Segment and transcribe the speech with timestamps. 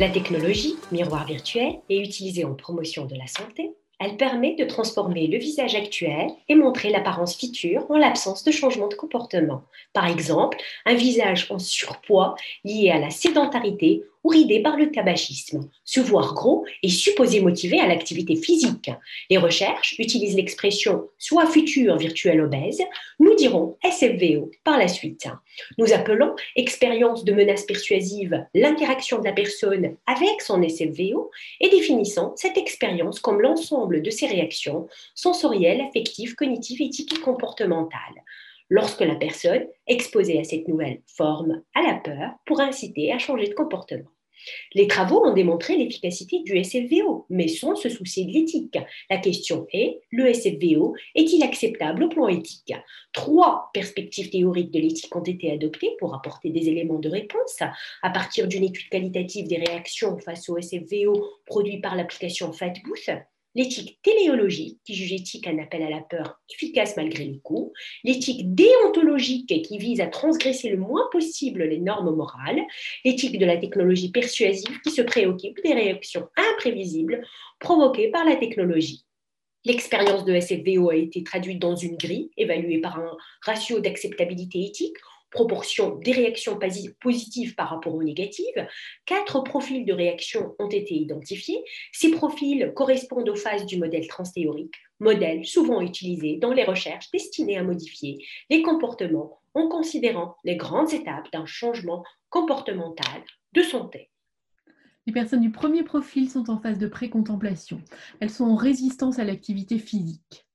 [0.00, 3.70] La technologie, miroir virtuel, est utilisée en promotion de la santé.
[4.00, 8.88] Elle permet de transformer le visage actuel et montrer l'apparence future en l'absence de changement
[8.88, 9.62] de comportement.
[9.92, 12.34] Par exemple, un visage en surpoids
[12.64, 14.32] lié à la sédentarité ou
[14.62, 15.68] par le tabagisme.
[15.84, 18.90] Se voir gros est supposé motiver à l'activité physique.
[19.28, 22.82] Les recherches utilisent l'expression soit futur virtuel obèse,
[23.20, 25.28] nous dirons SFVO par la suite.
[25.78, 32.32] Nous appelons expérience de menace persuasive l'interaction de la personne avec son SFVO et définissons
[32.36, 38.24] cette expérience comme l'ensemble de ses réactions sensorielles, affectives, cognitives, éthiques et comportementales
[38.70, 43.48] lorsque la personne exposée à cette nouvelle forme à la peur pour inciter à changer
[43.48, 44.10] de comportement.
[44.74, 48.78] Les travaux ont démontré l'efficacité du SFVO, mais sans se soucier de l'éthique.
[49.10, 52.74] La question est, le SFVO est-il acceptable au plan éthique?
[53.12, 57.62] Trois perspectives théoriques de l'éthique ont été adoptées pour apporter des éléments de réponse
[58.02, 63.10] à partir d'une étude qualitative des réactions face au SFVO produit par l'application FATBooth
[63.54, 68.54] l'éthique téléologique, qui juge éthique un appel à la peur efficace malgré les coûts, l'éthique
[68.54, 72.60] déontologique, qui vise à transgresser le moins possible les normes morales,
[73.04, 77.26] l'éthique de la technologie persuasive, qui se préoccupe des réactions imprévisibles
[77.60, 79.04] provoquées par la technologie.
[79.64, 84.96] L'expérience de SFVO a été traduite dans une grille évaluée par un ratio d'acceptabilité éthique
[85.34, 86.58] proportion des réactions
[87.00, 88.66] positives par rapport aux négatives.
[89.04, 91.62] Quatre profils de réactions ont été identifiés.
[91.92, 97.58] Ces profils correspondent aux phases du modèle transthéorique, modèle souvent utilisé dans les recherches destinées
[97.58, 103.22] à modifier les comportements en considérant les grandes étapes d'un changement comportemental
[103.52, 104.10] de santé.
[105.06, 107.82] Les personnes du premier profil sont en phase de précontemplation.
[108.20, 110.46] Elles sont en résistance à l'activité physique.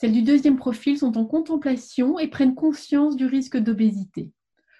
[0.00, 4.32] Celles du deuxième profil sont en contemplation et prennent conscience du risque d'obésité.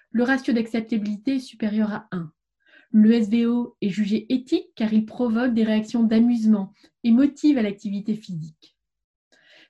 [0.09, 2.31] Le ratio d'acceptabilité est supérieur à 1.
[2.91, 6.73] Le SVO est jugé éthique car il provoque des réactions d'amusement
[7.03, 8.75] et motive à l'activité physique.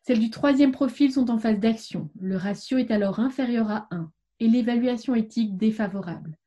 [0.04, 2.10] Celles du troisième profil sont en phase d'action.
[2.18, 4.10] Le ratio est alors inférieur à 1
[4.40, 6.38] et l'évaluation éthique défavorable.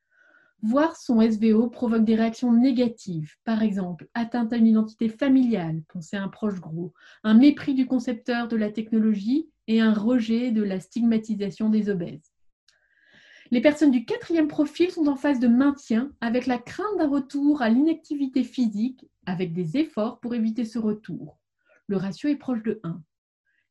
[0.67, 6.17] Voir son SVO provoque des réactions négatives, par exemple atteinte à une identité familiale, penser
[6.17, 6.91] un proche gros,
[7.23, 12.33] un mépris du concepteur de la technologie et un rejet de la stigmatisation des obèses.
[13.51, 17.61] Les personnes du quatrième profil sont en phase de maintien avec la crainte d'un retour
[17.61, 21.37] à l'inactivité physique avec des efforts pour éviter ce retour.
[21.85, 23.03] Le ratio est proche de 1.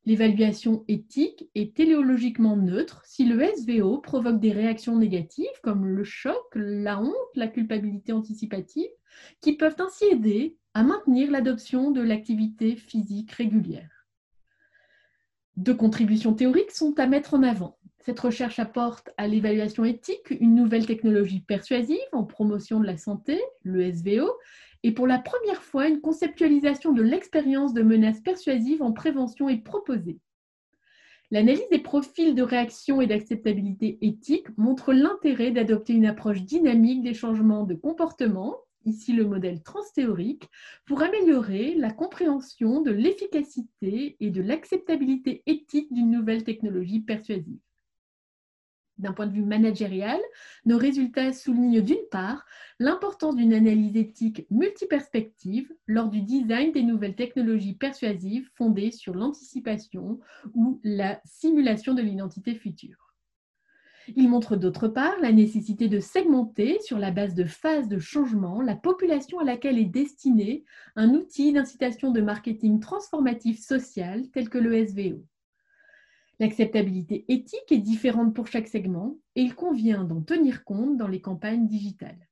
[0.05, 6.43] L'évaluation éthique est téléologiquement neutre si le SVO provoque des réactions négatives comme le choc,
[6.53, 8.89] la honte, la culpabilité anticipative,
[9.41, 14.07] qui peuvent ainsi aider à maintenir l'adoption de l'activité physique régulière.
[15.57, 17.79] Deux contributions théoriques sont à mettre en avant.
[17.99, 23.41] Cette recherche apporte à l'évaluation éthique une nouvelle technologie persuasive en promotion de la santé,
[23.63, 24.29] le SVO,
[24.85, 29.63] et pour la première fois, une conceptualisation de l'expérience de menaces persuasives en prévention est
[29.63, 30.19] proposée.
[31.31, 37.15] L'analyse des profils de réaction et d'acceptabilité éthique montre l'intérêt d'adopter une approche dynamique des
[37.15, 40.47] changements de comportement, ici le modèle transthéorique,
[40.85, 47.57] pour améliorer la compréhension de l'efficacité et de l'acceptabilité éthique d'une nouvelle technologie persuasive.
[48.97, 50.19] D'un point de vue managérial,
[50.65, 52.45] nos résultats soulignent d'une part
[52.79, 60.19] l'importance d'une analyse éthique multiperspective lors du design des nouvelles technologies persuasives fondées sur l'anticipation
[60.53, 63.05] ou la simulation de l'identité future.
[64.15, 68.61] Ils montrent d'autre part la nécessité de segmenter sur la base de phases de changement
[68.61, 70.63] la population à laquelle est destiné
[70.95, 75.25] un outil d'incitation de marketing transformatif social tel que le SVO.
[76.39, 81.19] L'acceptabilité éthique est différente pour chaque segment et il convient d'en tenir compte dans les
[81.21, 82.29] campagnes digitales.